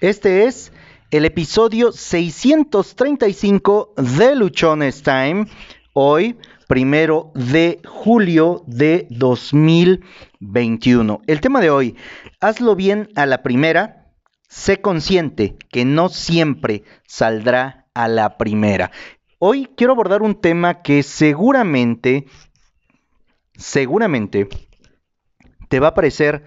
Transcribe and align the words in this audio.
Este 0.00 0.44
es 0.44 0.72
el 1.10 1.24
episodio 1.24 1.90
635 1.90 3.94
de 3.96 4.36
Luchones 4.36 5.02
Time. 5.02 5.46
Hoy, 5.92 6.38
primero 6.68 7.32
de 7.34 7.80
julio 7.84 8.62
de 8.68 9.08
2021. 9.10 11.20
El 11.26 11.40
tema 11.40 11.60
de 11.60 11.70
hoy, 11.70 11.96
hazlo 12.38 12.76
bien 12.76 13.08
a 13.16 13.26
la 13.26 13.42
primera, 13.42 14.12
sé 14.48 14.80
consciente 14.80 15.56
que 15.68 15.84
no 15.84 16.10
siempre 16.10 16.84
saldrá 17.04 17.88
a 17.92 18.06
la 18.06 18.38
primera. 18.38 18.92
Hoy 19.40 19.68
quiero 19.76 19.94
abordar 19.94 20.22
un 20.22 20.40
tema 20.40 20.80
que 20.82 21.02
seguramente, 21.02 22.26
seguramente 23.56 24.48
te 25.68 25.80
va 25.80 25.88
a 25.88 25.94
parecer 25.94 26.44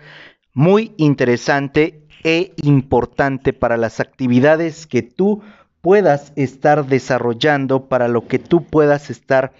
muy 0.54 0.94
interesante 0.96 2.01
e 2.24 2.54
importante 2.64 3.54
para 3.54 3.78
las 3.78 4.00
actividades 4.00 4.88
que 4.88 5.02
tú 5.02 5.42
puedas 5.82 6.32
estar 6.36 6.86
desarrollando, 6.86 7.88
para 7.88 8.08
lo 8.08 8.28
que 8.28 8.40
tú 8.40 8.64
puedas 8.66 9.10
estar 9.10 9.54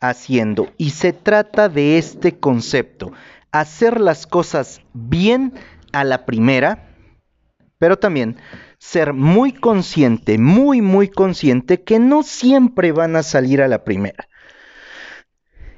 haciendo. 0.00 0.68
Y 0.76 0.90
se 0.90 1.12
trata 1.12 1.68
de 1.68 1.98
este 1.98 2.38
concepto, 2.38 3.12
hacer 3.52 4.00
las 4.00 4.26
cosas 4.26 4.80
bien 4.92 5.54
a 5.92 6.04
la 6.04 6.26
primera, 6.26 6.88
pero 7.78 7.98
también 7.98 8.36
ser 8.78 9.12
muy 9.12 9.52
consciente, 9.52 10.38
muy, 10.38 10.82
muy 10.82 11.08
consciente 11.08 11.82
que 11.82 11.98
no 11.98 12.22
siempre 12.22 12.92
van 12.92 13.16
a 13.16 13.22
salir 13.22 13.62
a 13.62 13.68
la 13.68 13.84
primera. 13.84 14.28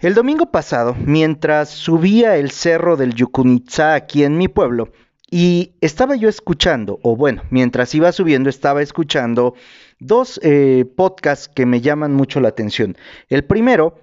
El 0.00 0.14
domingo 0.14 0.50
pasado, 0.50 0.96
mientras 0.98 1.68
subía 1.68 2.36
el 2.36 2.50
cerro 2.50 2.96
del 2.96 3.14
Yucunitza 3.14 3.95
aquí 3.95 4.24
en 4.24 4.38
mi 4.38 4.48
pueblo, 4.48 4.88
y 5.30 5.74
estaba 5.80 6.16
yo 6.16 6.28
escuchando, 6.28 6.98
o 7.02 7.16
bueno, 7.16 7.42
mientras 7.50 7.94
iba 7.94 8.10
subiendo 8.12 8.50
estaba 8.50 8.82
escuchando 8.82 9.54
dos 10.00 10.40
eh, 10.42 10.84
podcasts 10.96 11.48
que 11.48 11.66
me 11.66 11.80
llaman 11.80 12.12
mucho 12.14 12.40
la 12.40 12.48
atención. 12.48 12.96
El 13.28 13.45
primero 13.45 13.98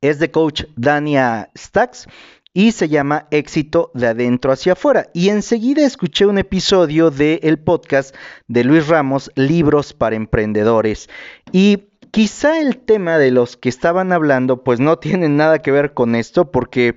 es 0.00 0.18
de 0.18 0.30
coach 0.30 0.64
Dania 0.76 1.50
Stacks 1.56 2.06
y 2.52 2.72
se 2.72 2.88
llama 2.88 3.26
Éxito 3.30 3.90
de 3.94 4.08
adentro 4.08 4.52
hacia 4.52 4.72
afuera. 4.72 5.08
Y 5.14 5.28
enseguida 5.28 5.86
escuché 5.86 6.26
un 6.26 6.38
episodio 6.38 7.10
del 7.10 7.58
podcast 7.58 8.14
de 8.48 8.64
Luis 8.64 8.88
Ramos, 8.88 9.30
Libros 9.36 9.92
para 9.92 10.16
Emprendedores. 10.16 11.08
Y 11.52 11.90
quizá 12.10 12.60
el 12.60 12.78
tema 12.78 13.18
de 13.18 13.30
los 13.30 13.56
que 13.56 13.68
estaban 13.68 14.12
hablando 14.12 14.64
pues 14.64 14.80
no 14.80 14.98
tiene 15.00 15.28
nada 15.28 15.60
que 15.60 15.70
ver 15.70 15.94
con 15.94 16.14
esto 16.14 16.50
porque 16.50 16.96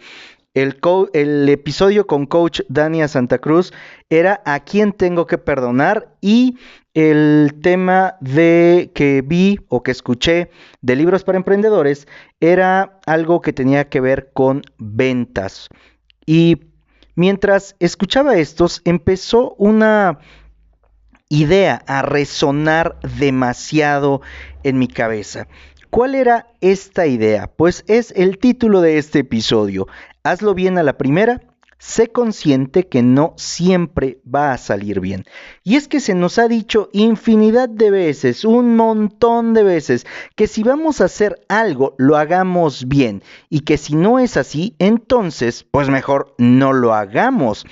el, 0.53 1.49
episodio 1.49 2.05
con 2.05 2.25
coach 2.25 2.61
Dania 2.69 3.07
Santa 3.07 3.39
Cruz 3.39 3.73
era 4.09 4.41
a 4.45 4.59
quién 4.59 4.93
tengo 4.93 5.25
que 5.25 5.37
perdonar 5.37 6.15
y 6.21 6.57
el 6.93 7.55
tema 7.63 8.15
de 8.21 8.91
que 8.93 9.23
vi 9.25 9.59
o 9.69 9.81
que 9.81 9.91
escuché 9.91 10.51
de 10.81 10.95
libros 10.95 11.23
para 11.23 11.39
emprendedores 11.39 12.07
era 12.39 12.99
algo 13.07 13.41
que 13.41 13.53
tenía 13.53 13.89
que 13.89 13.99
ver 13.99 14.29
con 14.33 14.61
ventas. 14.77 15.69
Y 16.25 16.59
mientras 17.15 17.75
escuchaba 17.79 18.35
estos, 18.35 18.81
empezó 18.85 19.55
una 19.57 20.19
idea 21.29 21.83
a 21.87 22.03
resonar 22.03 22.99
demasiado 23.17 24.21
en 24.61 24.77
mi 24.77 24.87
cabeza. 24.87 25.47
¿Cuál 25.89 26.15
era 26.15 26.47
esta 26.61 27.05
idea? 27.05 27.47
Pues 27.55 27.83
es 27.87 28.13
el 28.15 28.39
título 28.39 28.81
de 28.81 28.97
este 28.97 29.19
episodio. 29.19 29.87
Hazlo 30.25 30.53
bien 30.53 30.77
a 30.77 30.83
la 30.83 30.97
primera, 30.97 31.41
sé 31.79 32.07
consciente 32.07 32.87
que 32.87 33.03
no 33.03 33.33
siempre 33.35 34.21
va 34.23 34.53
a 34.53 34.57
salir 34.57 35.01
bien. 35.01 35.25
Y 35.65 35.75
es 35.75 35.89
que 35.89 35.99
se 35.99 36.13
nos 36.15 36.39
ha 36.39 36.47
dicho 36.47 36.89
infinidad 36.93 37.67
de 37.67 37.91
veces, 37.91 38.45
un 38.45 38.77
montón 38.77 39.53
de 39.53 39.63
veces, 39.63 40.07
que 40.37 40.47
si 40.47 40.63
vamos 40.63 41.01
a 41.01 41.05
hacer 41.05 41.41
algo, 41.49 41.93
lo 41.97 42.15
hagamos 42.15 42.87
bien. 42.87 43.21
Y 43.49 43.61
que 43.61 43.77
si 43.77 43.95
no 43.95 44.17
es 44.17 44.37
así, 44.37 44.75
entonces, 44.79 45.65
pues 45.69 45.89
mejor 45.89 46.33
no 46.37 46.71
lo 46.71 46.93
hagamos. 46.93 47.65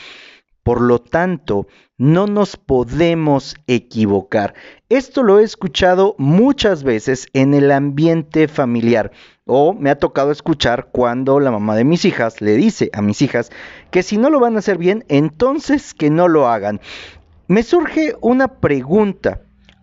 Por 0.64 0.82
lo 0.82 1.00
tanto, 1.00 1.68
no 1.98 2.28
nos 2.28 2.56
podemos 2.56 3.56
equivocar. 3.68 4.54
Esto 4.90 5.24
lo 5.24 5.40
he 5.40 5.44
escuchado 5.44 6.16
muchas 6.18 6.84
veces 6.84 7.28
en 7.34 7.54
el 7.54 7.72
ambiente 7.72 8.48
familiar 8.48 9.12
o 9.46 9.74
me 9.74 9.90
ha 9.90 9.98
tocado 9.98 10.32
escuchar 10.32 10.90
cuando 10.92 11.40
la 11.40 11.52
mamá 11.52 11.76
de 11.76 11.84
mis 11.84 12.06
hijas 12.06 12.42
le 12.42 12.56
dice 12.56 12.90
a 12.94 13.02
mis 13.02 13.22
hijas 13.22 13.52
que 13.90 14.04
si 14.04 14.18
no 14.18 14.30
lo 14.30 14.40
van 14.40 14.56
a 14.56 14.60
hacer 14.60 14.78
bien, 14.78 15.04
entonces 15.10 15.94
que 15.94 16.10
no 16.10 16.28
lo 16.28 16.48
hagan. 16.48 16.80
Me 17.48 17.64
surge 17.64 18.16
una 18.22 18.60
pregunta. 18.60 19.42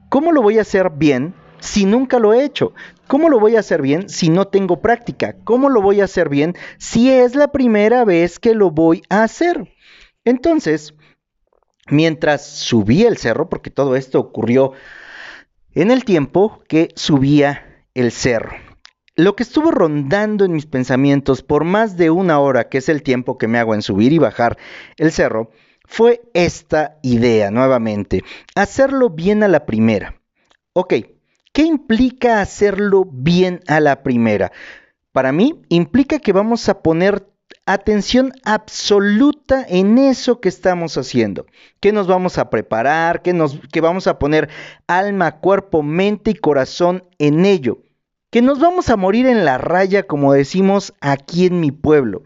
¿Cómo 0.08 0.32
lo 0.32 0.42
voy 0.42 0.58
a 0.58 0.62
hacer 0.62 0.90
bien 0.90 1.34
si 1.60 1.84
nunca 1.84 2.18
lo 2.18 2.32
he 2.32 2.44
hecho? 2.44 2.72
¿Cómo 3.06 3.28
lo 3.28 3.40
voy 3.40 3.56
a 3.56 3.60
hacer 3.60 3.82
bien 3.82 4.08
si 4.08 4.28
no 4.28 4.46
tengo 4.46 4.80
práctica? 4.80 5.36
¿Cómo 5.44 5.68
lo 5.68 5.82
voy 5.82 6.00
a 6.00 6.04
hacer 6.04 6.28
bien 6.28 6.54
si 6.78 7.10
es 7.10 7.34
la 7.34 7.52
primera 7.52 8.04
vez 8.04 8.38
que 8.38 8.54
lo 8.54 8.70
voy 8.70 9.02
a 9.10 9.22
hacer? 9.22 9.68
Entonces, 10.24 10.94
mientras 11.90 12.46
subía 12.46 13.08
el 13.08 13.16
cerro, 13.16 13.48
porque 13.48 13.70
todo 13.70 13.96
esto 13.96 14.20
ocurrió 14.20 14.72
en 15.74 15.90
el 15.90 16.04
tiempo 16.04 16.62
que 16.68 16.88
subía 16.96 17.84
el 17.94 18.12
cerro. 18.12 18.56
Lo 19.16 19.34
que 19.34 19.42
estuvo 19.42 19.70
rondando 19.70 20.44
en 20.44 20.52
mis 20.52 20.66
pensamientos 20.66 21.42
por 21.42 21.64
más 21.64 21.96
de 21.96 22.10
una 22.10 22.38
hora, 22.38 22.68
que 22.68 22.78
es 22.78 22.88
el 22.88 23.02
tiempo 23.02 23.36
que 23.36 23.48
me 23.48 23.58
hago 23.58 23.74
en 23.74 23.82
subir 23.82 24.12
y 24.12 24.18
bajar 24.18 24.56
el 24.96 25.10
cerro, 25.10 25.50
fue 25.84 26.20
esta 26.34 26.98
idea 27.02 27.50
nuevamente, 27.50 28.22
hacerlo 28.54 29.10
bien 29.10 29.42
a 29.42 29.48
la 29.48 29.66
primera. 29.66 30.20
Ok, 30.72 30.94
¿qué 31.52 31.62
implica 31.62 32.40
hacerlo 32.40 33.08
bien 33.10 33.60
a 33.66 33.80
la 33.80 34.02
primera? 34.02 34.52
Para 35.12 35.32
mí 35.32 35.62
implica 35.68 36.18
que 36.18 36.32
vamos 36.32 36.68
a 36.68 36.82
poner 36.82 37.26
atención 37.68 38.32
absoluta 38.44 39.62
en 39.68 39.98
eso 39.98 40.40
que 40.40 40.48
estamos 40.48 40.96
haciendo, 40.96 41.44
que 41.80 41.92
nos 41.92 42.06
vamos 42.06 42.38
a 42.38 42.48
preparar, 42.48 43.20
que, 43.20 43.34
nos, 43.34 43.60
vamos 43.82 44.06
a 44.06 44.18
poner 44.18 44.48
alma, 44.86 45.40
cuerpo, 45.40 45.82
mente 45.82 46.30
y 46.30 46.34
corazón 46.34 47.04
en 47.18 47.44
ello, 47.44 47.82
que 48.30 48.40
nos 48.40 48.58
vamos 48.58 48.88
a 48.88 48.96
morir 48.96 49.26
en 49.26 49.44
la 49.44 49.58
raya, 49.58 50.04
como 50.04 50.32
decimos 50.32 50.94
aquí 51.02 51.44
en 51.44 51.60
mi 51.60 51.70
pueblo. 51.70 52.22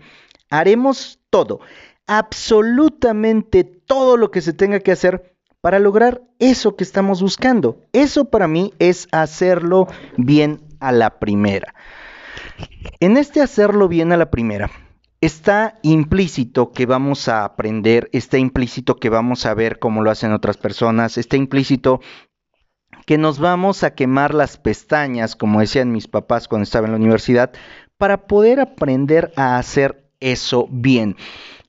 Haremos 0.49 1.19
todo, 1.29 1.59
absolutamente 2.07 3.65
todo 3.65 4.17
lo 4.17 4.31
que 4.31 4.43
se 4.43 4.53
tenga 4.53 4.79
que 4.79 4.93
hacer 4.93 5.35
para 5.61 5.81
lograr 5.81 6.23
eso 6.39 6.77
que 6.77 6.85
estamos 6.85 7.21
buscando. 7.21 7.81
Eso 7.93 8.27
para 8.27 8.47
mí 8.47 8.75
es 8.79 9.09
hacerlo 9.11 9.89
bien 10.17 10.61
a 10.79 10.93
la 10.93 11.19
primera. 11.19 11.75
En 13.01 13.17
este 13.17 13.41
hacerlo 13.41 13.89
bien 13.89 14.13
a 14.13 14.17
la 14.17 14.31
primera, 14.31 14.71
está 15.23 15.79
implícito 15.83 16.73
que 16.73 16.85
vamos 16.85 17.29
a 17.29 17.45
aprender, 17.45 18.11
está 18.13 18.39
implícito 18.39 18.97
que 18.97 19.09
vamos 19.09 19.47
a 19.47 19.55
ver 19.55 19.79
cómo 19.79 20.03
lo 20.03 20.11
hacen 20.11 20.33
otras 20.33 20.57
personas, 20.57 21.17
está 21.17 21.37
implícito 21.37 22.01
que 23.07 23.19
nos 23.19 23.39
vamos 23.39 23.85
a 23.85 23.95
quemar 23.95 24.35
las 24.35 24.57
pestañas, 24.57 25.37
como 25.37 25.61
decían 25.61 25.93
mis 25.93 26.09
papás 26.09 26.49
cuando 26.49 26.65
estaba 26.65 26.87
en 26.87 26.93
la 26.93 26.99
universidad, 26.99 27.53
para 27.99 28.27
poder 28.27 28.59
aprender 28.59 29.33
a 29.37 29.59
hacer 29.59 30.11
eso 30.19 30.67
bien. 30.71 31.17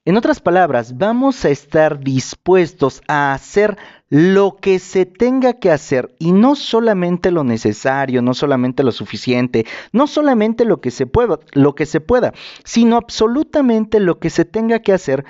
En 0.04 0.18
otras 0.18 0.40
palabras, 0.40 0.98
vamos 0.98 1.46
a 1.46 1.50
estar 1.50 2.00
dispuestos 2.00 3.04
a 3.08 3.34
hacer 3.34 3.78
lo 4.14 4.58
que 4.58 4.78
se 4.78 5.08
tenga 5.08 5.54
que 5.54 5.72
hacer 5.72 6.14
y 6.20 6.34
no 6.34 6.54
solamente 6.56 7.32
lo 7.32 7.44
necesario, 7.44 8.22
no 8.22 8.36
solamente 8.36 8.84
lo 8.84 8.92
suficiente, 8.92 9.66
no 9.92 10.06
solamente 10.06 10.66
lo 10.66 10.82
que 10.82 10.92
se 10.92 11.08
pueda, 11.08 11.40
lo 11.54 11.74
que 11.74 11.88
se 11.88 12.00
pueda, 12.00 12.32
sino 12.64 12.98
absolutamente 12.98 14.00
lo 14.00 14.20
que 14.20 14.30
se 14.30 14.46
tenga 14.46 14.82
que 14.82 14.94
hacer 14.94 15.26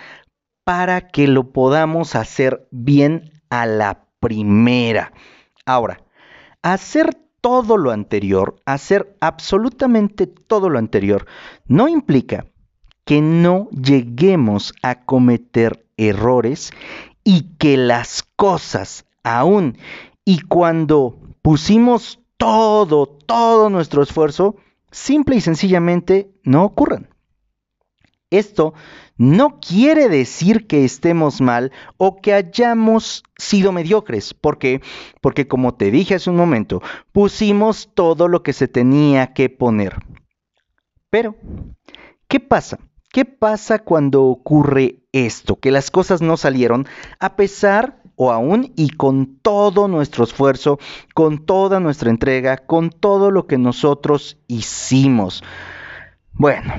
para 0.65 1.07
que 1.07 1.29
lo 1.29 1.53
podamos 1.53 2.13
hacer 2.15 2.67
bien 2.71 3.31
a 3.49 3.65
la 3.67 4.05
primera. 4.19 5.13
Ahora, 5.65 6.03
hacer 6.61 7.15
todo 7.39 7.77
lo 7.77 7.91
anterior, 7.91 8.57
hacer 8.65 9.15
absolutamente 9.21 10.27
todo 10.27 10.69
lo 10.69 10.77
anterior, 10.77 11.25
no 11.67 11.87
implica 11.87 12.47
que 13.05 13.21
no 13.21 13.69
lleguemos 13.69 14.73
a 14.83 15.05
cometer 15.05 15.85
errores 15.95 16.73
y 17.23 17.55
que 17.57 17.77
las 17.77 18.22
cosas 18.35 19.05
aún 19.23 19.77
y 20.25 20.41
cuando 20.41 21.19
pusimos 21.41 22.19
todo, 22.37 23.07
todo 23.07 23.69
nuestro 23.69 24.03
esfuerzo, 24.03 24.55
simple 24.91 25.35
y 25.37 25.41
sencillamente 25.41 26.31
no 26.43 26.63
ocurran. 26.63 27.09
Esto 28.29 28.73
no 29.15 29.59
quiere 29.59 30.09
decir 30.09 30.65
que 30.65 30.83
estemos 30.83 31.39
mal 31.39 31.71
o 31.97 32.19
que 32.19 32.33
hayamos 32.33 33.23
sido 33.37 33.71
mediocres, 33.71 34.33
porque 34.33 34.81
porque 35.21 35.47
como 35.47 35.75
te 35.75 35.91
dije 35.91 36.15
hace 36.15 36.29
un 36.29 36.35
momento, 36.35 36.81
pusimos 37.11 37.91
todo 37.93 38.27
lo 38.27 38.41
que 38.41 38.53
se 38.53 38.67
tenía 38.67 39.33
que 39.33 39.49
poner. 39.49 39.97
Pero 41.09 41.35
¿qué 42.27 42.39
pasa? 42.39 42.79
¿Qué 43.11 43.25
pasa 43.25 43.79
cuando 43.79 44.23
ocurre 44.23 45.03
esto? 45.11 45.57
Que 45.57 45.69
las 45.69 45.91
cosas 45.91 46.23
no 46.23 46.35
salieron 46.35 46.87
a 47.19 47.35
pesar 47.35 48.02
o 48.15 48.31
aún 48.31 48.71
y 48.75 48.89
con 48.89 49.37
todo 49.41 49.87
nuestro 49.87 50.23
esfuerzo, 50.23 50.79
con 51.13 51.45
toda 51.45 51.79
nuestra 51.79 52.09
entrega, 52.09 52.57
con 52.57 52.89
todo 52.89 53.31
lo 53.31 53.47
que 53.47 53.57
nosotros 53.57 54.37
hicimos. 54.47 55.43
Bueno, 56.33 56.73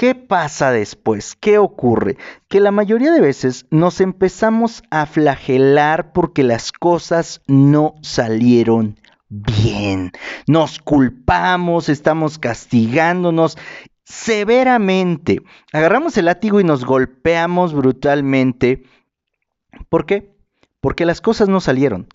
¿Qué 0.00 0.14
pasa 0.14 0.72
después? 0.72 1.36
¿Qué 1.38 1.58
ocurre? 1.58 2.16
Que 2.48 2.58
la 2.58 2.70
mayoría 2.70 3.12
de 3.12 3.20
veces 3.20 3.66
nos 3.70 4.00
empezamos 4.00 4.82
a 4.90 5.04
flagelar 5.04 6.12
porque 6.14 6.42
las 6.42 6.72
cosas 6.72 7.42
no 7.46 7.96
salieron 8.00 8.96
bien. 9.28 10.12
Nos 10.46 10.78
culpamos, 10.78 11.90
estamos 11.90 12.38
castigándonos 12.38 13.58
severamente. 14.04 15.42
Agarramos 15.70 16.16
el 16.16 16.24
látigo 16.24 16.60
y 16.60 16.64
nos 16.64 16.86
golpeamos 16.86 17.74
brutalmente. 17.74 18.84
¿Por 19.88 20.06
qué? 20.06 20.32
Porque 20.80 21.06
las 21.06 21.20
cosas 21.20 21.48
no 21.48 21.60
salieron. 21.60 22.08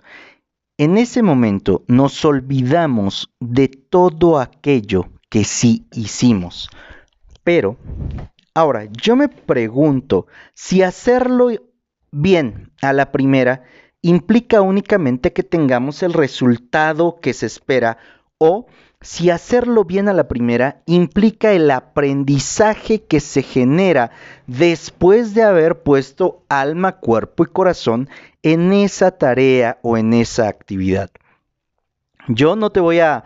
En 0.77 0.97
ese 0.97 1.21
momento 1.21 1.83
nos 1.87 2.25
olvidamos 2.25 3.31
de 3.39 3.67
todo 3.67 4.39
aquello 4.39 5.07
que 5.29 5.43
sí 5.43 5.85
hicimos. 5.93 6.69
Pero, 7.43 7.77
ahora, 8.53 8.85
yo 8.85 9.15
me 9.15 9.29
pregunto 9.29 10.27
si 10.53 10.81
hacerlo 10.81 11.49
bien 12.11 12.71
a 12.81 12.93
la 12.93 13.11
primera 13.11 13.63
implica 14.01 14.61
únicamente 14.61 15.33
que 15.33 15.43
tengamos 15.43 16.03
el 16.03 16.13
resultado 16.13 17.19
que 17.21 17.33
se 17.33 17.45
espera 17.45 17.97
o 18.37 18.67
si 19.05 19.29
hacerlo 19.29 19.83
bien 19.83 20.09
a 20.09 20.13
la 20.13 20.27
primera 20.27 20.81
implica 20.87 21.51
el 21.51 21.69
aprendizaje 21.69 23.03
que 23.03 23.19
se 23.19 23.43
genera 23.43 24.09
después 24.47 25.35
de 25.35 25.43
haber 25.43 25.83
puesto 25.83 26.43
alma, 26.49 26.93
cuerpo 26.93 27.43
y 27.43 27.45
corazón 27.45 28.09
en 28.41 28.73
esa 28.73 29.11
tarea 29.11 29.77
o 29.83 29.95
en 29.95 30.13
esa 30.13 30.47
actividad. 30.47 31.11
Yo 32.27 32.55
no 32.55 32.71
te 32.71 32.79
voy 32.79 32.97
a 32.99 33.23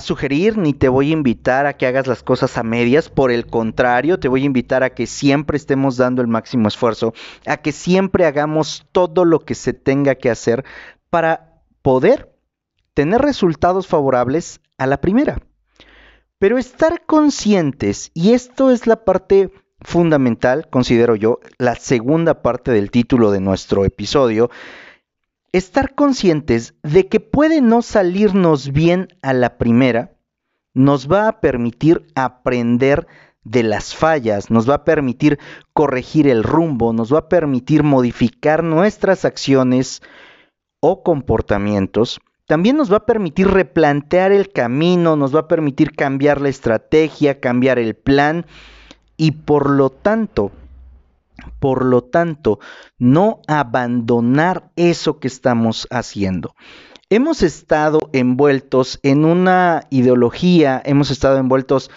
sugerir 0.00 0.56
ni 0.56 0.74
te 0.74 0.88
voy 0.88 1.10
a 1.10 1.14
invitar 1.14 1.66
a 1.66 1.72
que 1.72 1.88
hagas 1.88 2.06
las 2.06 2.22
cosas 2.22 2.56
a 2.56 2.62
medias, 2.62 3.08
por 3.08 3.32
el 3.32 3.48
contrario, 3.48 4.20
te 4.20 4.28
voy 4.28 4.44
a 4.44 4.46
invitar 4.46 4.84
a 4.84 4.90
que 4.90 5.08
siempre 5.08 5.56
estemos 5.56 5.96
dando 5.96 6.22
el 6.22 6.28
máximo 6.28 6.68
esfuerzo, 6.68 7.14
a 7.46 7.56
que 7.56 7.72
siempre 7.72 8.26
hagamos 8.26 8.86
todo 8.92 9.24
lo 9.24 9.40
que 9.40 9.56
se 9.56 9.72
tenga 9.72 10.14
que 10.14 10.30
hacer 10.30 10.64
para 11.10 11.64
poder 11.82 12.31
tener 12.94 13.20
resultados 13.22 13.86
favorables 13.86 14.60
a 14.78 14.86
la 14.86 15.00
primera. 15.00 15.40
Pero 16.38 16.58
estar 16.58 17.04
conscientes, 17.06 18.10
y 18.14 18.32
esto 18.32 18.70
es 18.70 18.86
la 18.86 19.04
parte 19.04 19.52
fundamental, 19.80 20.68
considero 20.70 21.16
yo, 21.16 21.40
la 21.58 21.76
segunda 21.76 22.42
parte 22.42 22.72
del 22.72 22.90
título 22.90 23.30
de 23.30 23.40
nuestro 23.40 23.84
episodio, 23.84 24.50
estar 25.52 25.94
conscientes 25.94 26.74
de 26.82 27.08
que 27.08 27.20
puede 27.20 27.60
no 27.60 27.82
salirnos 27.82 28.72
bien 28.72 29.08
a 29.22 29.32
la 29.32 29.58
primera, 29.58 30.16
nos 30.74 31.10
va 31.10 31.28
a 31.28 31.40
permitir 31.40 32.06
aprender 32.14 33.06
de 33.44 33.62
las 33.62 33.94
fallas, 33.94 34.50
nos 34.50 34.68
va 34.68 34.76
a 34.76 34.84
permitir 34.84 35.38
corregir 35.72 36.28
el 36.28 36.42
rumbo, 36.42 36.92
nos 36.92 37.12
va 37.12 37.18
a 37.18 37.28
permitir 37.28 37.82
modificar 37.82 38.62
nuestras 38.62 39.24
acciones 39.24 40.02
o 40.80 41.02
comportamientos. 41.02 42.20
También 42.52 42.76
nos 42.76 42.92
va 42.92 42.98
a 42.98 43.06
permitir 43.06 43.48
replantear 43.48 44.30
el 44.30 44.52
camino, 44.52 45.16
nos 45.16 45.34
va 45.34 45.40
a 45.40 45.48
permitir 45.48 45.92
cambiar 45.92 46.42
la 46.42 46.50
estrategia, 46.50 47.40
cambiar 47.40 47.78
el 47.78 47.94
plan 47.94 48.44
y 49.16 49.30
por 49.30 49.70
lo 49.70 49.88
tanto 49.88 50.52
por 51.60 51.82
lo 51.82 52.02
tanto, 52.02 52.60
no 52.98 53.40
abandonar 53.48 54.70
eso 54.76 55.18
que 55.18 55.28
estamos 55.28 55.88
haciendo. 55.90 56.54
Hemos 57.08 57.42
estado 57.42 58.10
envueltos 58.12 59.00
en 59.02 59.24
una 59.24 59.84
ideología, 59.88 60.82
hemos 60.84 61.10
estado 61.10 61.38
envueltos 61.38 61.90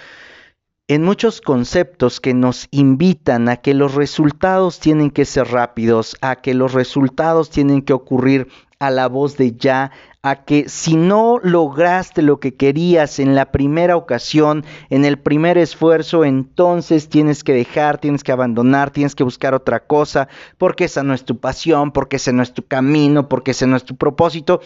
en 0.87 1.03
muchos 1.03 1.41
conceptos 1.41 2.21
que 2.21 2.33
nos 2.33 2.67
invitan 2.71 3.49
a 3.49 3.57
que 3.57 3.73
los 3.73 3.95
resultados 3.95 4.79
tienen 4.79 5.11
que 5.11 5.25
ser 5.25 5.47
rápidos, 5.47 6.15
a 6.21 6.37
que 6.37 6.53
los 6.53 6.73
resultados 6.73 7.49
tienen 7.49 7.81
que 7.81 7.91
ocurrir 7.93 8.47
a 8.79 8.91
la 8.91 9.07
voz 9.07 9.37
de 9.37 9.53
ya, 9.53 9.91
a 10.21 10.43
que 10.43 10.67
si 10.69 10.95
no 10.95 11.39
lograste 11.43 12.21
lo 12.21 12.39
que 12.39 12.55
querías 12.55 13.19
en 13.19 13.35
la 13.35 13.51
primera 13.51 13.95
ocasión, 13.95 14.65
en 14.89 15.05
el 15.05 15.19
primer 15.19 15.57
esfuerzo, 15.57 16.25
entonces 16.25 17.09
tienes 17.09 17.43
que 17.43 17.53
dejar, 17.53 17.99
tienes 17.99 18.23
que 18.23 18.31
abandonar, 18.31 18.91
tienes 18.91 19.15
que 19.15 19.23
buscar 19.23 19.53
otra 19.53 19.85
cosa, 19.85 20.27
porque 20.57 20.85
esa 20.85 21.03
no 21.03 21.13
es 21.13 21.25
tu 21.25 21.37
pasión, 21.37 21.91
porque 21.91 22.15
ese 22.15 22.33
no 22.33 22.41
es 22.41 22.53
tu 22.53 22.65
camino, 22.65 23.29
porque 23.29 23.51
ese 23.51 23.67
no 23.67 23.75
es 23.75 23.83
tu 23.83 23.95
propósito. 23.95 24.61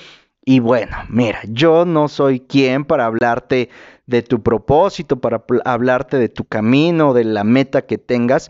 Y 0.46 0.60
bueno, 0.60 0.96
mira, 1.10 1.42
yo 1.50 1.86
no 1.86 2.08
soy 2.08 2.40
quien 2.40 2.86
para 2.86 3.06
hablarte 3.06 3.70
de 4.08 4.24
tu 4.24 4.42
propósito, 4.42 5.20
para 5.20 5.44
hablarte 5.66 6.18
de 6.18 6.30
tu 6.30 6.46
camino, 6.46 7.14
de 7.14 7.26
la 7.26 7.44
meta 7.44 7.84
que 7.84 7.98
tengas 7.98 8.50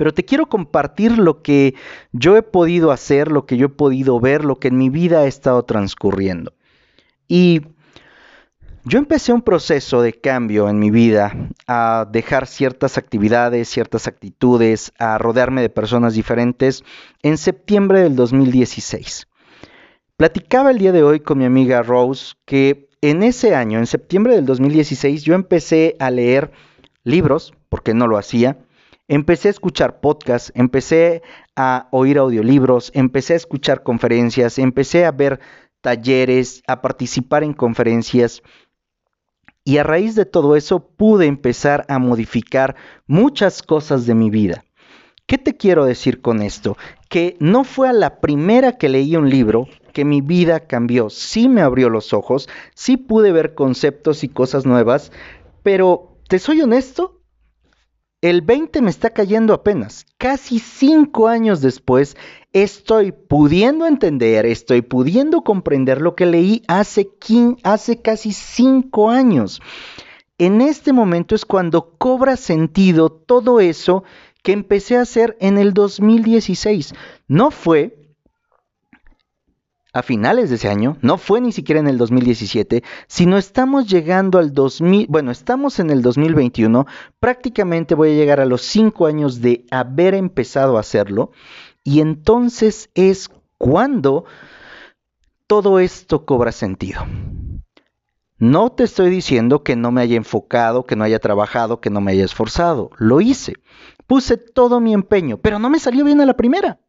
pero 0.00 0.14
te 0.14 0.24
quiero 0.24 0.46
compartir 0.46 1.18
lo 1.18 1.42
que 1.42 1.74
yo 2.12 2.38
he 2.38 2.42
podido 2.42 2.90
hacer, 2.90 3.30
lo 3.30 3.44
que 3.44 3.58
yo 3.58 3.66
he 3.66 3.68
podido 3.68 4.18
ver, 4.18 4.46
lo 4.46 4.58
que 4.58 4.68
en 4.68 4.78
mi 4.78 4.88
vida 4.88 5.18
ha 5.18 5.26
estado 5.26 5.62
transcurriendo. 5.66 6.54
Y 7.28 7.66
yo 8.84 8.98
empecé 8.98 9.34
un 9.34 9.42
proceso 9.42 10.00
de 10.00 10.14
cambio 10.14 10.70
en 10.70 10.78
mi 10.78 10.90
vida, 10.90 11.36
a 11.66 12.08
dejar 12.10 12.46
ciertas 12.46 12.96
actividades, 12.96 13.68
ciertas 13.68 14.06
actitudes, 14.06 14.90
a 14.98 15.18
rodearme 15.18 15.60
de 15.60 15.68
personas 15.68 16.14
diferentes 16.14 16.82
en 17.22 17.36
septiembre 17.36 18.00
del 18.00 18.16
2016. 18.16 19.28
Platicaba 20.16 20.70
el 20.70 20.78
día 20.78 20.92
de 20.92 21.02
hoy 21.02 21.20
con 21.20 21.36
mi 21.36 21.44
amiga 21.44 21.82
Rose 21.82 22.36
que 22.46 22.88
en 23.02 23.22
ese 23.22 23.54
año, 23.54 23.78
en 23.78 23.86
septiembre 23.86 24.34
del 24.34 24.46
2016, 24.46 25.24
yo 25.24 25.34
empecé 25.34 25.96
a 25.98 26.10
leer 26.10 26.52
libros, 27.04 27.52
porque 27.68 27.92
no 27.92 28.06
lo 28.06 28.16
hacía, 28.16 28.56
empecé 29.10 29.48
a 29.48 29.50
escuchar 29.50 29.98
podcasts, 29.98 30.52
empecé 30.54 31.22
a 31.56 31.88
oír 31.90 32.16
audiolibros, 32.18 32.92
empecé 32.94 33.32
a 33.32 33.38
escuchar 33.38 33.82
conferencias, 33.82 34.56
empecé 34.56 35.04
a 35.04 35.10
ver 35.10 35.40
talleres, 35.80 36.62
a 36.68 36.80
participar 36.80 37.42
en 37.42 37.52
conferencias. 37.52 38.40
Y 39.64 39.78
a 39.78 39.82
raíz 39.82 40.14
de 40.14 40.26
todo 40.26 40.54
eso 40.54 40.86
pude 40.90 41.26
empezar 41.26 41.84
a 41.88 41.98
modificar 41.98 42.76
muchas 43.08 43.62
cosas 43.62 44.06
de 44.06 44.14
mi 44.14 44.30
vida. 44.30 44.64
¿Qué 45.26 45.38
te 45.38 45.56
quiero 45.56 45.84
decir 45.86 46.20
con 46.20 46.40
esto? 46.40 46.76
Que 47.08 47.36
no 47.40 47.64
fue 47.64 47.88
a 47.88 47.92
la 47.92 48.20
primera 48.20 48.78
que 48.78 48.88
leí 48.88 49.16
un 49.16 49.28
libro 49.28 49.66
que 49.92 50.04
mi 50.04 50.20
vida 50.20 50.60
cambió. 50.60 51.10
Sí 51.10 51.48
me 51.48 51.62
abrió 51.62 51.90
los 51.90 52.12
ojos, 52.12 52.48
sí 52.76 52.96
pude 52.96 53.32
ver 53.32 53.56
conceptos 53.56 54.22
y 54.22 54.28
cosas 54.28 54.66
nuevas, 54.66 55.10
pero 55.64 56.16
te 56.28 56.38
soy 56.38 56.62
honesto, 56.62 57.19
el 58.22 58.42
20 58.42 58.82
me 58.82 58.90
está 58.90 59.10
cayendo 59.10 59.54
apenas. 59.54 60.06
Casi 60.18 60.58
cinco 60.58 61.28
años 61.28 61.62
después 61.62 62.16
estoy 62.52 63.12
pudiendo 63.12 63.86
entender, 63.86 64.44
estoy 64.44 64.82
pudiendo 64.82 65.42
comprender 65.42 66.02
lo 66.02 66.14
que 66.14 66.26
leí 66.26 66.62
hace, 66.68 67.10
hace 67.62 68.02
casi 68.02 68.32
cinco 68.32 69.10
años. 69.10 69.62
En 70.36 70.60
este 70.60 70.92
momento 70.92 71.34
es 71.34 71.44
cuando 71.44 71.94
cobra 71.96 72.36
sentido 72.36 73.10
todo 73.10 73.60
eso 73.60 74.04
que 74.42 74.52
empecé 74.52 74.96
a 74.96 75.02
hacer 75.02 75.36
en 75.40 75.58
el 75.58 75.72
2016. 75.72 76.94
No 77.28 77.50
fue 77.50 77.99
a 79.92 80.02
finales 80.02 80.50
de 80.50 80.56
ese 80.56 80.68
año, 80.68 80.96
no 81.02 81.18
fue 81.18 81.40
ni 81.40 81.52
siquiera 81.52 81.80
en 81.80 81.88
el 81.88 81.98
2017, 81.98 82.82
sino 83.06 83.38
estamos 83.38 83.88
llegando 83.88 84.38
al 84.38 84.52
2000, 84.52 85.06
bueno, 85.08 85.30
estamos 85.30 85.78
en 85.80 85.90
el 85.90 86.02
2021, 86.02 86.86
prácticamente 87.18 87.94
voy 87.94 88.10
a 88.10 88.14
llegar 88.14 88.40
a 88.40 88.46
los 88.46 88.62
cinco 88.62 89.06
años 89.06 89.40
de 89.40 89.66
haber 89.70 90.14
empezado 90.14 90.76
a 90.76 90.80
hacerlo, 90.80 91.32
y 91.82 92.00
entonces 92.00 92.90
es 92.94 93.30
cuando 93.58 94.24
todo 95.46 95.80
esto 95.80 96.24
cobra 96.24 96.52
sentido. 96.52 97.04
No 98.38 98.70
te 98.70 98.84
estoy 98.84 99.10
diciendo 99.10 99.62
que 99.62 99.76
no 99.76 99.92
me 99.92 100.00
haya 100.00 100.16
enfocado, 100.16 100.86
que 100.86 100.96
no 100.96 101.04
haya 101.04 101.18
trabajado, 101.18 101.80
que 101.80 101.90
no 101.90 102.00
me 102.00 102.12
haya 102.12 102.24
esforzado, 102.24 102.90
lo 102.96 103.20
hice, 103.20 103.54
puse 104.06 104.36
todo 104.38 104.80
mi 104.80 104.94
empeño, 104.94 105.38
pero 105.38 105.58
no 105.58 105.68
me 105.68 105.78
salió 105.78 106.04
bien 106.04 106.20
a 106.20 106.26
la 106.26 106.36
primera. 106.36 106.80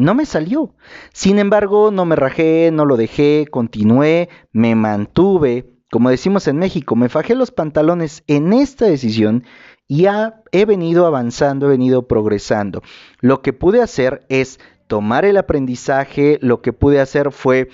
No 0.00 0.14
me 0.14 0.24
salió. 0.24 0.74
Sin 1.12 1.38
embargo, 1.38 1.90
no 1.90 2.06
me 2.06 2.16
rajé, 2.16 2.70
no 2.72 2.86
lo 2.86 2.96
dejé, 2.96 3.46
continué, 3.50 4.30
me 4.50 4.74
mantuve. 4.74 5.74
Como 5.90 6.08
decimos 6.08 6.48
en 6.48 6.56
México, 6.56 6.96
me 6.96 7.10
fajé 7.10 7.34
los 7.34 7.50
pantalones 7.50 8.24
en 8.26 8.54
esta 8.54 8.86
decisión 8.86 9.44
y 9.86 10.06
he 10.52 10.64
venido 10.64 11.04
avanzando, 11.04 11.66
he 11.66 11.68
venido 11.68 12.08
progresando. 12.08 12.80
Lo 13.20 13.42
que 13.42 13.52
pude 13.52 13.82
hacer 13.82 14.24
es 14.30 14.58
tomar 14.86 15.26
el 15.26 15.36
aprendizaje, 15.36 16.38
lo 16.40 16.62
que 16.62 16.72
pude 16.72 16.98
hacer 16.98 17.30
fue 17.30 17.68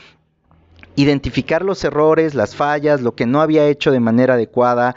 identificar 0.97 1.64
los 1.64 1.85
errores, 1.85 2.35
las 2.35 2.56
fallas, 2.56 3.02
lo 3.02 3.14
que 3.14 3.26
no 3.26 3.40
había 3.40 3.68
hecho 3.68 3.92
de 3.92 4.00
manera 4.00 4.35
adecuada, 4.35 4.97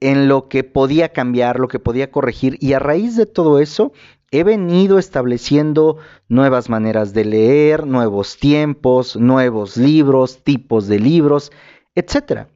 en 0.00 0.28
lo 0.28 0.48
que 0.48 0.62
podía 0.62 1.10
cambiar, 1.10 1.58
lo 1.58 1.68
que 1.68 1.78
podía 1.78 2.10
corregir 2.10 2.58
y 2.60 2.74
a 2.74 2.78
raíz 2.78 3.16
de 3.16 3.24
todo 3.24 3.60
eso 3.60 3.92
he 4.30 4.44
venido 4.44 4.98
estableciendo 4.98 5.98
nuevas 6.28 6.68
maneras 6.68 7.12
de 7.12 7.24
leer, 7.24 7.86
nuevos 7.86 8.36
tiempos, 8.36 9.16
nuevos 9.16 9.76
libros, 9.76 10.42
tipos 10.44 10.86
de 10.86 11.00
libros, 11.00 11.50
etc. 11.94 12.46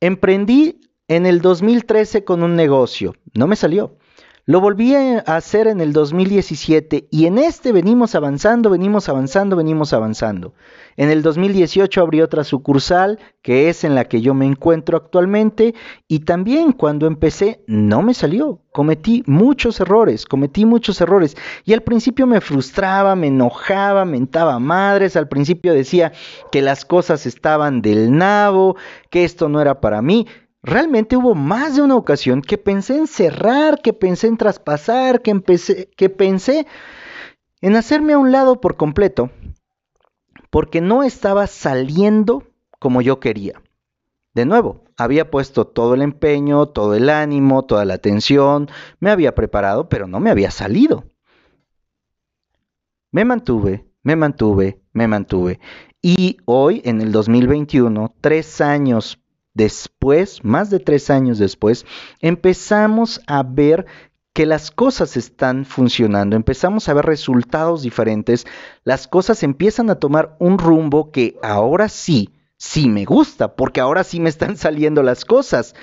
Emprendí 0.00 0.80
en 1.06 1.26
el 1.26 1.40
2013 1.40 2.24
con 2.24 2.42
un 2.42 2.56
negocio, 2.56 3.14
no 3.34 3.46
me 3.46 3.56
salió. 3.56 3.96
Lo 4.48 4.62
volví 4.62 4.94
a 4.94 5.18
hacer 5.18 5.66
en 5.66 5.82
el 5.82 5.92
2017 5.92 7.08
y 7.10 7.26
en 7.26 7.36
este 7.36 7.70
venimos 7.70 8.14
avanzando, 8.14 8.70
venimos 8.70 9.10
avanzando, 9.10 9.56
venimos 9.56 9.92
avanzando. 9.92 10.54
En 10.96 11.10
el 11.10 11.20
2018 11.20 12.00
abrí 12.00 12.22
otra 12.22 12.44
sucursal, 12.44 13.18
que 13.42 13.68
es 13.68 13.84
en 13.84 13.94
la 13.94 14.06
que 14.06 14.22
yo 14.22 14.32
me 14.32 14.46
encuentro 14.46 14.96
actualmente, 14.96 15.74
y 16.08 16.20
también 16.20 16.72
cuando 16.72 17.06
empecé 17.06 17.62
no 17.66 18.00
me 18.00 18.14
salió. 18.14 18.62
Cometí 18.72 19.22
muchos 19.26 19.80
errores, 19.80 20.24
cometí 20.24 20.64
muchos 20.64 20.98
errores. 21.02 21.36
Y 21.66 21.74
al 21.74 21.82
principio 21.82 22.26
me 22.26 22.40
frustraba, 22.40 23.14
me 23.16 23.26
enojaba, 23.26 24.06
mentaba 24.06 24.58
madres, 24.58 25.14
al 25.16 25.28
principio 25.28 25.74
decía 25.74 26.12
que 26.50 26.62
las 26.62 26.86
cosas 26.86 27.26
estaban 27.26 27.82
del 27.82 28.16
nabo, 28.16 28.76
que 29.10 29.24
esto 29.24 29.50
no 29.50 29.60
era 29.60 29.82
para 29.82 30.00
mí. 30.00 30.26
Realmente 30.62 31.16
hubo 31.16 31.34
más 31.34 31.76
de 31.76 31.82
una 31.82 31.96
ocasión 31.96 32.42
que 32.42 32.58
pensé 32.58 32.96
en 32.96 33.06
cerrar, 33.06 33.80
que 33.80 33.92
pensé 33.92 34.26
en 34.26 34.36
traspasar, 34.36 35.22
que, 35.22 35.30
empecé, 35.30 35.88
que 35.96 36.10
pensé 36.10 36.66
en 37.60 37.76
hacerme 37.76 38.14
a 38.14 38.18
un 38.18 38.32
lado 38.32 38.60
por 38.60 38.76
completo, 38.76 39.30
porque 40.50 40.80
no 40.80 41.02
estaba 41.02 41.46
saliendo 41.46 42.44
como 42.78 43.02
yo 43.02 43.20
quería. 43.20 43.62
De 44.34 44.46
nuevo, 44.46 44.84
había 44.96 45.30
puesto 45.30 45.66
todo 45.66 45.94
el 45.94 46.02
empeño, 46.02 46.66
todo 46.66 46.94
el 46.94 47.08
ánimo, 47.08 47.64
toda 47.64 47.84
la 47.84 47.94
atención, 47.94 48.68
me 49.00 49.10
había 49.10 49.34
preparado, 49.34 49.88
pero 49.88 50.06
no 50.06 50.20
me 50.20 50.30
había 50.30 50.50
salido. 50.50 51.04
Me 53.10 53.24
mantuve, 53.24 53.86
me 54.02 54.16
mantuve, 54.16 54.80
me 54.92 55.08
mantuve. 55.08 55.60
Y 56.02 56.36
hoy, 56.44 56.82
en 56.84 57.00
el 57.00 57.10
2021, 57.10 58.14
tres 58.20 58.60
años 58.60 59.20
después, 59.58 60.44
más 60.44 60.70
de 60.70 60.78
tres 60.78 61.10
años 61.10 61.38
después, 61.38 61.84
empezamos 62.20 63.20
a 63.26 63.42
ver 63.42 63.86
que 64.32 64.46
las 64.46 64.70
cosas 64.70 65.16
están 65.16 65.64
funcionando, 65.64 66.36
empezamos 66.36 66.88
a 66.88 66.94
ver 66.94 67.04
resultados 67.04 67.82
diferentes, 67.82 68.46
las 68.84 69.08
cosas 69.08 69.42
empiezan 69.42 69.90
a 69.90 69.96
tomar 69.96 70.36
un 70.38 70.58
rumbo 70.58 71.10
que 71.10 71.36
ahora 71.42 71.88
sí, 71.88 72.30
sí 72.56 72.88
me 72.88 73.04
gusta, 73.04 73.56
porque 73.56 73.80
ahora 73.80 74.04
sí 74.04 74.20
me 74.20 74.28
están 74.30 74.56
saliendo 74.64 75.02
las 75.02 75.24
cosas. 75.24 75.74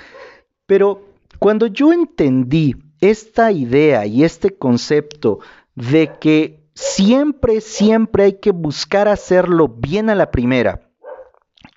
Pero 0.66 1.02
cuando 1.38 1.66
yo 1.66 1.92
entendí 1.92 2.76
esta 3.02 3.52
idea 3.52 4.06
y 4.06 4.24
este 4.24 4.56
concepto 4.56 5.40
de 5.74 6.14
que 6.18 6.66
siempre, 6.72 7.60
siempre 7.60 8.24
hay 8.24 8.32
que 8.40 8.52
buscar 8.52 9.06
hacerlo 9.06 9.68
bien 9.68 10.08
a 10.08 10.14
la 10.14 10.30
primera, 10.30 10.85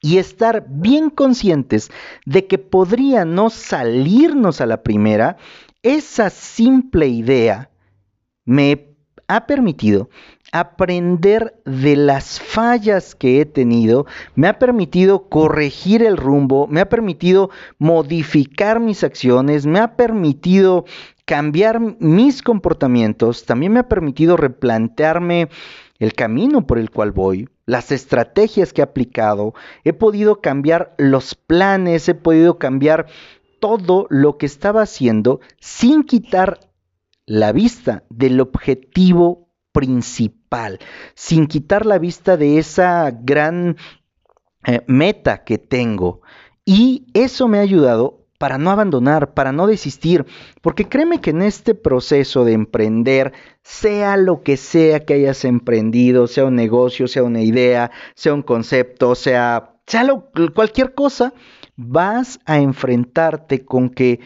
y 0.01 0.17
estar 0.17 0.65
bien 0.69 1.09
conscientes 1.09 1.91
de 2.25 2.47
que 2.47 2.57
podría 2.57 3.25
no 3.25 3.49
salirnos 3.49 4.61
a 4.61 4.65
la 4.65 4.83
primera, 4.83 5.37
esa 5.83 6.29
simple 6.29 7.07
idea 7.07 7.69
me 8.45 8.89
ha 9.27 9.45
permitido 9.45 10.09
aprender 10.51 11.61
de 11.65 11.95
las 11.95 12.39
fallas 12.39 13.13
que 13.13 13.39
he 13.39 13.45
tenido, 13.45 14.07
me 14.35 14.47
ha 14.47 14.57
permitido 14.57 15.29
corregir 15.29 16.03
el 16.03 16.17
rumbo, 16.17 16.67
me 16.67 16.81
ha 16.81 16.89
permitido 16.89 17.51
modificar 17.77 18.79
mis 18.79 19.03
acciones, 19.03 19.67
me 19.67 19.79
ha 19.79 19.95
permitido 19.95 20.85
cambiar 21.25 21.79
mis 21.99 22.41
comportamientos, 22.41 23.45
también 23.45 23.73
me 23.73 23.79
ha 23.81 23.87
permitido 23.87 24.35
replantearme 24.35 25.49
el 25.99 26.13
camino 26.13 26.65
por 26.65 26.79
el 26.79 26.89
cual 26.89 27.11
voy, 27.11 27.47
las 27.69 27.91
estrategias 27.91 28.73
que 28.73 28.81
he 28.81 28.83
aplicado, 28.83 29.53
he 29.83 29.93
podido 29.93 30.41
cambiar 30.41 30.95
los 30.97 31.35
planes, 31.35 32.09
he 32.09 32.15
podido 32.15 32.57
cambiar 32.57 33.05
todo 33.59 34.07
lo 34.09 34.39
que 34.39 34.47
estaba 34.47 34.81
haciendo 34.81 35.39
sin 35.59 36.03
quitar 36.03 36.59
la 37.27 37.51
vista 37.51 38.05
del 38.09 38.41
objetivo 38.41 39.51
principal, 39.71 40.79
sin 41.13 41.45
quitar 41.45 41.85
la 41.85 41.99
vista 41.99 42.37
de 42.37 42.57
esa 42.57 43.11
gran 43.11 43.77
eh, 44.65 44.81
meta 44.87 45.43
que 45.43 45.59
tengo. 45.59 46.21
Y 46.65 47.05
eso 47.13 47.47
me 47.47 47.59
ha 47.59 47.61
ayudado 47.61 48.18
para 48.39 48.57
no 48.57 48.71
abandonar, 48.71 49.33
para 49.33 49.51
no 49.51 49.67
desistir, 49.67 50.25
porque 50.61 50.87
créeme 50.87 51.19
que 51.21 51.29
en 51.29 51.43
este 51.43 51.75
proceso 51.75 52.45
de 52.45 52.53
emprender, 52.53 53.33
sea 53.63 54.17
lo 54.17 54.41
que 54.41 54.57
sea 54.57 55.01
que 55.01 55.13
hayas 55.13 55.45
emprendido, 55.45 56.25
sea 56.25 56.45
un 56.45 56.55
negocio, 56.55 57.07
sea 57.07 57.21
una 57.21 57.41
idea, 57.41 57.91
sea 58.15 58.33
un 58.33 58.41
concepto, 58.41 59.13
sea, 59.13 59.75
cualquier 60.55 60.95
cosa, 60.95 61.33
vas 61.75 62.39
a 62.45 62.59
enfrentarte 62.59 63.65
con 63.65 63.89
que 63.89 64.21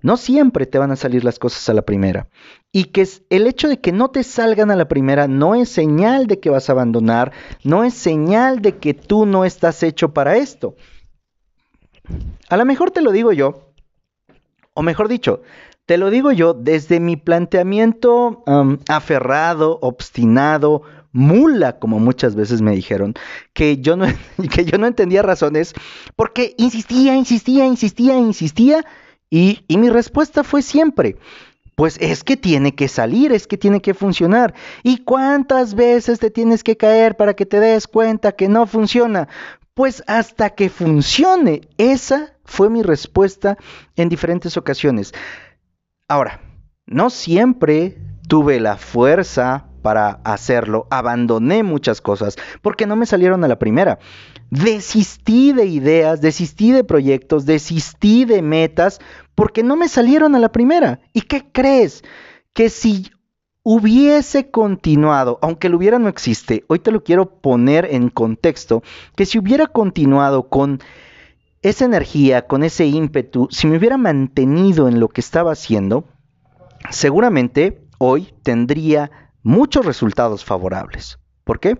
no 0.00 0.16
siempre 0.16 0.64
te 0.64 0.78
van 0.78 0.90
a 0.90 0.96
salir 0.96 1.22
las 1.22 1.38
cosas 1.38 1.68
a 1.68 1.74
la 1.74 1.82
primera. 1.82 2.28
Y 2.72 2.84
que 2.84 3.06
el 3.28 3.46
hecho 3.46 3.68
de 3.68 3.78
que 3.80 3.92
no 3.92 4.08
te 4.08 4.22
salgan 4.22 4.70
a 4.70 4.76
la 4.76 4.88
primera 4.88 5.28
no 5.28 5.54
es 5.54 5.68
señal 5.68 6.26
de 6.26 6.40
que 6.40 6.50
vas 6.50 6.68
a 6.68 6.72
abandonar, 6.72 7.32
no 7.62 7.84
es 7.84 7.94
señal 7.94 8.60
de 8.62 8.78
que 8.78 8.94
tú 8.94 9.26
no 9.26 9.44
estás 9.44 9.82
hecho 9.82 10.14
para 10.14 10.36
esto. 10.36 10.76
A 12.48 12.56
lo 12.56 12.64
mejor 12.64 12.90
te 12.90 13.00
lo 13.00 13.12
digo 13.12 13.32
yo, 13.32 13.72
o 14.74 14.82
mejor 14.82 15.08
dicho, 15.08 15.42
te 15.86 15.98
lo 15.98 16.10
digo 16.10 16.32
yo 16.32 16.54
desde 16.54 17.00
mi 17.00 17.16
planteamiento 17.16 18.42
aferrado, 18.88 19.78
obstinado, 19.82 20.82
mula, 21.12 21.78
como 21.78 21.98
muchas 22.00 22.34
veces 22.34 22.60
me 22.60 22.74
dijeron, 22.74 23.14
que 23.52 23.78
yo, 23.78 23.96
no, 23.96 24.06
que 24.50 24.64
yo 24.64 24.78
no 24.78 24.86
entendía 24.86 25.22
razones, 25.22 25.74
porque 26.16 26.54
insistía, 26.58 27.16
insistía, 27.16 27.66
insistía, 27.66 28.18
insistía, 28.18 28.84
y, 29.30 29.64
y 29.68 29.78
mi 29.78 29.88
respuesta 29.90 30.44
fue 30.44 30.62
siempre, 30.62 31.16
pues 31.74 31.98
es 32.00 32.24
que 32.24 32.36
tiene 32.36 32.74
que 32.74 32.88
salir, 32.88 33.32
es 33.32 33.46
que 33.46 33.58
tiene 33.58 33.80
que 33.80 33.94
funcionar. 33.94 34.54
¿Y 34.82 34.98
cuántas 34.98 35.74
veces 35.74 36.18
te 36.18 36.30
tienes 36.30 36.62
que 36.62 36.76
caer 36.76 37.16
para 37.16 37.34
que 37.34 37.46
te 37.46 37.60
des 37.60 37.86
cuenta 37.86 38.32
que 38.32 38.48
no 38.48 38.66
funciona? 38.66 39.28
Pues 39.74 40.04
hasta 40.06 40.50
que 40.50 40.68
funcione. 40.68 41.62
Esa 41.78 42.34
fue 42.44 42.70
mi 42.70 42.82
respuesta 42.82 43.56
en 43.96 44.08
diferentes 44.08 44.56
ocasiones. 44.56 45.12
Ahora, 46.08 46.40
no 46.86 47.10
siempre 47.10 47.98
tuve 48.28 48.60
la 48.60 48.76
fuerza 48.76 49.66
para 49.82 50.20
hacerlo, 50.24 50.86
abandoné 50.90 51.62
muchas 51.62 52.00
cosas 52.00 52.36
porque 52.62 52.86
no 52.86 52.96
me 52.96 53.04
salieron 53.04 53.44
a 53.44 53.48
la 53.48 53.58
primera. 53.58 53.98
Desistí 54.50 55.52
de 55.52 55.66
ideas, 55.66 56.20
desistí 56.20 56.72
de 56.72 56.84
proyectos, 56.84 57.44
desistí 57.44 58.24
de 58.24 58.40
metas 58.40 59.00
porque 59.34 59.62
no 59.62 59.76
me 59.76 59.88
salieron 59.88 60.34
a 60.34 60.38
la 60.38 60.52
primera. 60.52 61.00
¿Y 61.12 61.22
qué 61.22 61.50
crees? 61.50 62.02
Que 62.52 62.70
si 62.70 63.10
hubiese 63.62 64.50
continuado, 64.50 65.38
aunque 65.42 65.68
lo 65.68 65.78
hubiera 65.78 65.98
no 65.98 66.08
existe, 66.08 66.64
hoy 66.68 66.78
te 66.78 66.92
lo 66.92 67.02
quiero 67.02 67.40
poner 67.40 67.88
en 67.90 68.10
contexto, 68.10 68.82
que 69.16 69.26
si 69.26 69.38
hubiera 69.38 69.66
continuado 69.66 70.48
con 70.48 70.80
esa 71.62 71.86
energía, 71.86 72.46
con 72.46 72.62
ese 72.62 72.86
ímpetu, 72.86 73.48
si 73.50 73.66
me 73.66 73.78
hubiera 73.78 73.96
mantenido 73.96 74.86
en 74.86 75.00
lo 75.00 75.08
que 75.08 75.22
estaba 75.22 75.52
haciendo, 75.52 76.04
seguramente 76.90 77.88
hoy 77.98 78.34
tendría 78.42 79.10
muchos 79.42 79.86
resultados 79.86 80.44
favorables. 80.44 81.18
¿Por 81.42 81.58
qué? 81.58 81.78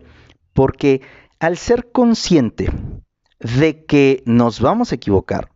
Porque 0.55 1.03
al 1.39 1.59
ser 1.59 1.93
consciente 1.93 2.71
de 3.41 3.85
que 3.85 4.23
nos 4.25 4.61
vamos 4.61 4.91
a 4.91 4.95
equivocar, 4.95 5.51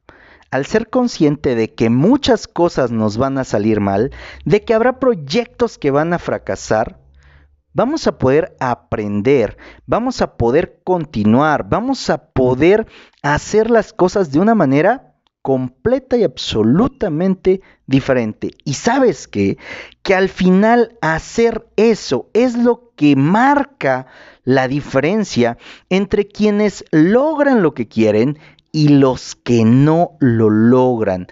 al 0.50 0.66
ser 0.66 0.88
consciente 0.88 1.54
de 1.54 1.74
que 1.74 1.90
muchas 1.90 2.48
cosas 2.48 2.90
nos 2.90 3.18
van 3.18 3.38
a 3.38 3.44
salir 3.44 3.80
mal, 3.80 4.10
de 4.44 4.64
que 4.64 4.74
habrá 4.74 4.98
proyectos 4.98 5.78
que 5.78 5.90
van 5.90 6.12
a 6.12 6.18
fracasar, 6.18 6.98
vamos 7.74 8.06
a 8.06 8.18
poder 8.18 8.56
aprender, 8.60 9.56
vamos 9.86 10.22
a 10.22 10.36
poder 10.36 10.80
continuar, 10.84 11.68
vamos 11.68 12.10
a 12.10 12.30
poder 12.32 12.86
hacer 13.22 13.70
las 13.70 13.92
cosas 13.92 14.32
de 14.32 14.40
una 14.40 14.54
manera 14.54 15.14
completa 15.42 16.16
y 16.16 16.24
absolutamente 16.24 17.62
diferente. 17.86 18.50
Y 18.64 18.74
sabes 18.74 19.28
qué? 19.28 19.56
Que 20.02 20.14
al 20.14 20.28
final 20.28 20.98
hacer 21.00 21.66
eso 21.76 22.28
es 22.34 22.56
lo 22.56 22.92
que 22.96 23.16
marca 23.16 24.06
la 24.44 24.68
diferencia 24.68 25.56
entre 25.88 26.26
quienes 26.26 26.84
logran 26.90 27.62
lo 27.62 27.74
que 27.74 27.86
quieren 27.86 28.38
y 28.78 28.86
los 28.86 29.34
que 29.34 29.64
no 29.64 30.12
lo 30.20 30.50
logran. 30.50 31.26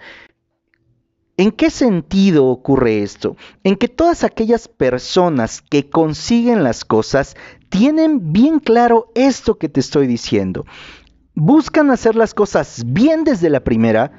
¿En 1.37 1.53
qué 1.53 1.69
sentido 1.69 2.47
ocurre 2.47 3.03
esto? 3.03 3.37
En 3.63 3.77
que 3.77 3.87
todas 3.87 4.25
aquellas 4.25 4.67
personas 4.67 5.61
que 5.61 5.89
consiguen 5.89 6.65
las 6.65 6.83
cosas 6.83 7.37
tienen 7.69 8.33
bien 8.33 8.59
claro 8.59 9.13
esto 9.15 9.57
que 9.57 9.69
te 9.69 9.79
estoy 9.79 10.07
diciendo. 10.07 10.65
Buscan 11.35 11.89
hacer 11.89 12.17
las 12.17 12.33
cosas 12.33 12.83
bien 12.85 13.23
desde 13.23 13.49
la 13.49 13.61
primera, 13.61 14.11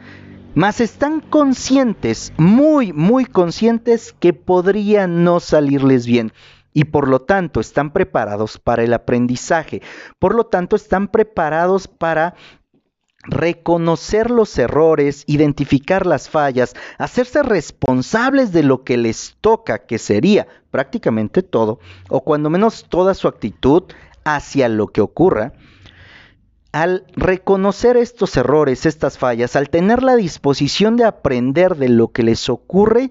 mas 0.54 0.80
están 0.80 1.20
conscientes, 1.20 2.32
muy, 2.38 2.94
muy 2.94 3.26
conscientes 3.26 4.14
que 4.18 4.32
podría 4.32 5.06
no 5.06 5.38
salirles 5.40 6.06
bien 6.06 6.32
y 6.73 6.85
por 6.85 7.08
lo 7.08 7.20
tanto 7.20 7.61
están 7.61 7.92
preparados 7.92 8.56
para 8.56 8.85
el 8.85 8.94
aprendizaje, 8.94 9.82
por 10.18 10.35
lo 10.35 10.47
tanto 10.47 10.76
están 10.76 11.08
preparados 11.08 11.88
para 11.88 12.35
reconocer 13.25 14.30
los 14.30 14.56
errores, 14.58 15.25
identificar 15.26 16.06
las 16.06 16.28
fallas, 16.30 16.75
hacerse 16.98 17.42
responsables 17.42 18.52
de 18.52 18.62
lo 18.62 18.84
que 18.84 18.96
les 18.96 19.37
toca, 19.40 19.87
que 19.87 19.98
sería 19.98 20.46
prácticamente 20.70 21.42
todo, 21.42 21.80
o 22.08 22.22
cuando 22.22 22.50
menos 22.50 22.87
toda 22.88 23.14
su 23.14 23.28
actitud 23.28 23.84
hacia 24.25 24.68
lo 24.68 24.88
que 24.88 25.00
ocurra, 25.00 25.52
al 26.72 27.06
reconocer 27.16 27.96
estos 27.96 28.37
errores, 28.37 28.87
estas 28.87 29.18
fallas, 29.18 29.56
al 29.56 29.70
tener 29.70 30.02
la 30.02 30.16
disposición 30.16 30.96
de 30.96 31.04
aprender 31.04 31.76
de 31.76 31.88
lo 31.88 32.12
que 32.12 32.22
les 32.22 32.48
ocurre, 32.48 33.10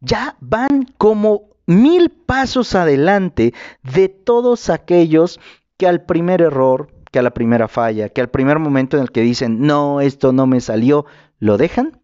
ya 0.00 0.36
van 0.40 0.86
como 0.96 1.50
mil 1.66 2.10
pasos 2.10 2.74
adelante 2.74 3.52
de 3.82 4.08
todos 4.08 4.70
aquellos 4.70 5.40
que 5.76 5.88
al 5.88 6.02
primer 6.04 6.40
error, 6.40 6.93
que 7.14 7.20
a 7.20 7.22
la 7.22 7.30
primera 7.30 7.68
falla, 7.68 8.08
que 8.08 8.20
al 8.20 8.28
primer 8.28 8.58
momento 8.58 8.96
en 8.96 9.04
el 9.04 9.12
que 9.12 9.20
dicen, 9.20 9.60
no, 9.60 10.00
esto 10.00 10.32
no 10.32 10.48
me 10.48 10.60
salió, 10.60 11.06
lo 11.38 11.56
dejan, 11.58 12.00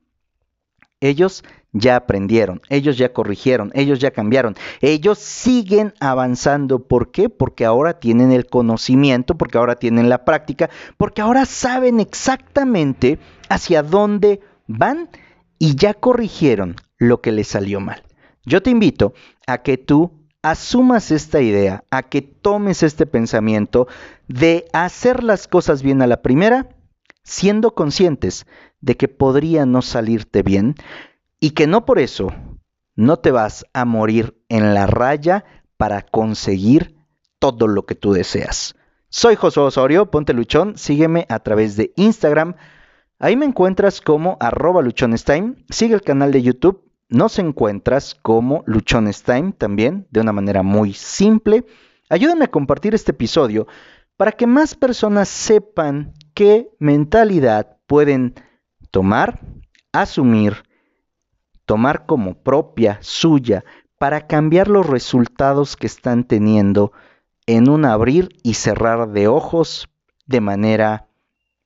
ellos 1.00 1.42
ya 1.72 1.96
aprendieron, 1.96 2.60
ellos 2.68 2.96
ya 2.96 3.12
corrigieron, 3.12 3.72
ellos 3.74 3.98
ya 3.98 4.12
cambiaron, 4.12 4.54
ellos 4.80 5.18
siguen 5.18 5.94
avanzando. 5.98 6.86
¿Por 6.86 7.10
qué? 7.10 7.28
Porque 7.28 7.64
ahora 7.64 7.98
tienen 7.98 8.30
el 8.30 8.46
conocimiento, 8.46 9.36
porque 9.36 9.58
ahora 9.58 9.74
tienen 9.74 10.08
la 10.08 10.24
práctica, 10.24 10.70
porque 10.96 11.22
ahora 11.22 11.44
saben 11.44 11.98
exactamente 11.98 13.18
hacia 13.48 13.82
dónde 13.82 14.38
van 14.68 15.08
y 15.58 15.74
ya 15.74 15.92
corrigieron 15.92 16.76
lo 16.98 17.20
que 17.20 17.32
les 17.32 17.48
salió 17.48 17.80
mal. 17.80 18.04
Yo 18.46 18.62
te 18.62 18.70
invito 18.70 19.12
a 19.48 19.58
que 19.58 19.76
tú 19.76 20.19
asumas 20.42 21.10
esta 21.10 21.40
idea, 21.40 21.84
a 21.90 22.02
que 22.02 22.22
tomes 22.22 22.82
este 22.82 23.06
pensamiento 23.06 23.88
de 24.28 24.66
hacer 24.72 25.22
las 25.22 25.48
cosas 25.48 25.82
bien 25.82 26.02
a 26.02 26.06
la 26.06 26.22
primera, 26.22 26.68
siendo 27.22 27.74
conscientes 27.74 28.46
de 28.80 28.96
que 28.96 29.08
podría 29.08 29.66
no 29.66 29.82
salirte 29.82 30.42
bien 30.42 30.74
y 31.38 31.50
que 31.50 31.66
no 31.66 31.84
por 31.84 31.98
eso 31.98 32.32
no 32.96 33.18
te 33.18 33.30
vas 33.30 33.66
a 33.72 33.84
morir 33.84 34.42
en 34.48 34.74
la 34.74 34.86
raya 34.86 35.44
para 35.76 36.02
conseguir 36.02 36.96
todo 37.38 37.66
lo 37.66 37.86
que 37.86 37.94
tú 37.94 38.12
deseas. 38.12 38.74
Soy 39.08 39.34
José 39.34 39.60
Osorio, 39.60 40.10
ponte 40.10 40.32
luchón, 40.32 40.76
sígueme 40.76 41.26
a 41.28 41.40
través 41.40 41.76
de 41.76 41.92
Instagram. 41.96 42.54
Ahí 43.18 43.36
me 43.36 43.46
encuentras 43.46 44.00
como 44.00 44.36
arroba 44.40 44.82
luchonestime. 44.82 45.56
Sigue 45.68 45.94
el 45.94 46.02
canal 46.02 46.32
de 46.32 46.42
YouTube 46.42 46.89
nos 47.10 47.38
encuentras 47.38 48.14
como 48.14 48.62
Luchones 48.66 49.22
Time 49.22 49.52
también, 49.52 50.06
de 50.10 50.20
una 50.20 50.32
manera 50.32 50.62
muy 50.62 50.94
simple. 50.94 51.64
Ayúdame 52.08 52.46
a 52.46 52.50
compartir 52.50 52.94
este 52.94 53.10
episodio 53.10 53.66
para 54.16 54.32
que 54.32 54.46
más 54.46 54.74
personas 54.74 55.28
sepan 55.28 56.14
qué 56.34 56.70
mentalidad 56.78 57.78
pueden 57.86 58.34
tomar, 58.90 59.40
asumir, 59.92 60.64
tomar 61.64 62.06
como 62.06 62.34
propia, 62.34 62.98
suya, 63.00 63.64
para 63.98 64.26
cambiar 64.26 64.68
los 64.68 64.86
resultados 64.86 65.76
que 65.76 65.86
están 65.86 66.24
teniendo 66.24 66.92
en 67.46 67.68
un 67.68 67.84
abrir 67.84 68.30
y 68.42 68.54
cerrar 68.54 69.10
de 69.10 69.28
ojos 69.28 69.88
de 70.26 70.40
manera 70.40 71.08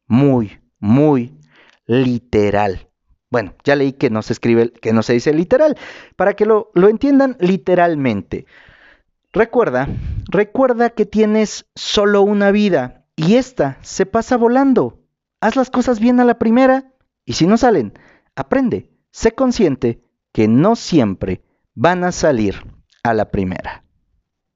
muy, 0.06 0.60
muy 0.78 1.38
literal. 1.86 2.88
Bueno, 3.34 3.54
ya 3.64 3.74
leí 3.74 3.94
que 3.94 4.10
no 4.10 4.22
se 4.22 4.32
escribe, 4.32 4.70
que 4.70 4.92
no 4.92 5.02
se 5.02 5.12
dice 5.12 5.34
literal, 5.34 5.76
para 6.14 6.34
que 6.34 6.46
lo, 6.46 6.70
lo 6.72 6.88
entiendan 6.88 7.36
literalmente. 7.40 8.46
Recuerda, 9.32 9.88
recuerda 10.30 10.90
que 10.90 11.04
tienes 11.04 11.66
solo 11.74 12.22
una 12.22 12.52
vida 12.52 13.06
y 13.16 13.34
esta 13.34 13.78
se 13.82 14.06
pasa 14.06 14.36
volando. 14.36 15.00
Haz 15.40 15.56
las 15.56 15.68
cosas 15.68 15.98
bien 15.98 16.20
a 16.20 16.24
la 16.24 16.38
primera 16.38 16.92
y 17.24 17.32
si 17.32 17.48
no 17.48 17.56
salen, 17.56 17.98
aprende, 18.36 18.92
sé 19.10 19.32
consciente 19.32 20.04
que 20.30 20.46
no 20.46 20.76
siempre 20.76 21.42
van 21.74 22.04
a 22.04 22.12
salir 22.12 22.62
a 23.02 23.14
la 23.14 23.32
primera. 23.32 23.83